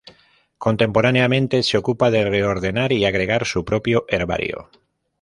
[0.57, 4.71] Contemporáneamente se ocupa de reordenar y agregar su propio herbario.